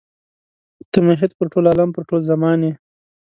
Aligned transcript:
ته 0.91 0.97
محیط 1.07 1.31
پر 1.37 1.45
ټول 1.53 1.65
عالم 1.71 1.89
پر 1.95 2.03
ټول 2.09 2.21
زمان 2.31 2.59
یې. 2.65 2.71